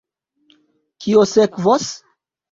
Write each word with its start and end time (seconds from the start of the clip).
Kio 1.05 1.25
sekvos? 1.31 1.85